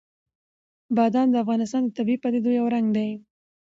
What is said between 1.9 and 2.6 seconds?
طبیعي پدیدو